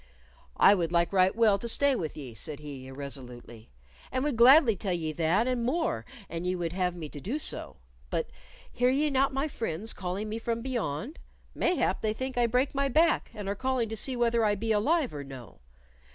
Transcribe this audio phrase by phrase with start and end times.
[0.57, 3.69] "I would like right well to stay with ye," said he, irresolutely,
[4.11, 7.37] "and would gladly tell ye that and more an ye would have me to do
[7.37, 7.77] so;
[8.09, 8.27] but
[8.71, 11.19] hear ye not my friends call me from beyond?
[11.53, 14.71] Mayhap they think I break my back, and are calling to see whether I be
[14.71, 15.59] alive or no.